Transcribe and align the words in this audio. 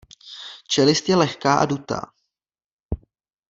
Čelist 0.67 1.09
je 1.09 1.15
lehká 1.15 1.55
a 1.59 1.65
dutá. 1.65 2.01